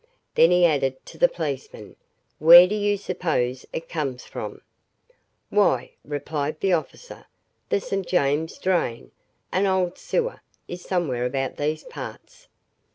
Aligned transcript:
Then 0.33 0.49
he 0.49 0.65
added 0.65 1.05
to 1.05 1.19
the 1.19 1.27
policeman, 1.27 1.95
"Where 2.39 2.67
do 2.67 2.73
you 2.73 2.97
suppose 2.97 3.67
it 3.71 3.87
comes 3.87 4.23
from?" 4.25 4.61
"Why," 5.51 5.91
replied 6.03 6.59
the 6.59 6.73
officer, 6.73 7.27
"the 7.69 7.79
St. 7.79 8.07
James 8.07 8.57
Drain 8.57 9.11
an 9.51 9.67
old 9.67 9.99
sewer 9.99 10.41
is 10.67 10.81
somewhere 10.81 11.27
about 11.27 11.57
these 11.57 11.83
parts." 11.83 12.47